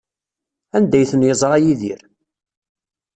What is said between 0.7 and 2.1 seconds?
Anda ay ten-yeẓra Yidir?